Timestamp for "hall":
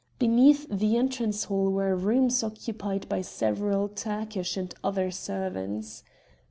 1.43-1.69